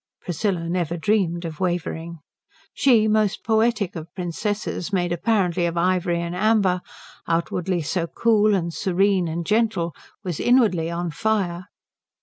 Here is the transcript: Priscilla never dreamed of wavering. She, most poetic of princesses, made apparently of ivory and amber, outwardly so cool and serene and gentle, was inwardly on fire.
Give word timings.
Priscilla 0.19 0.67
never 0.67 0.97
dreamed 0.97 1.45
of 1.45 1.59
wavering. 1.59 2.17
She, 2.73 3.07
most 3.07 3.43
poetic 3.43 3.95
of 3.95 4.11
princesses, 4.15 4.91
made 4.91 5.11
apparently 5.11 5.67
of 5.67 5.77
ivory 5.77 6.19
and 6.19 6.35
amber, 6.35 6.81
outwardly 7.27 7.83
so 7.83 8.07
cool 8.07 8.55
and 8.55 8.73
serene 8.73 9.27
and 9.27 9.45
gentle, 9.45 9.93
was 10.23 10.39
inwardly 10.39 10.89
on 10.89 11.11
fire. 11.11 11.67